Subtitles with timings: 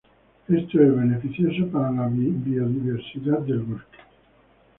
[0.47, 3.99] Esto es beneficioso para biodiversidad del bosque.